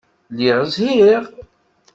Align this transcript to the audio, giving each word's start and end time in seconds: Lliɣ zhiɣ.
Lliɣ 0.31 0.59
zhiɣ. 0.73 1.23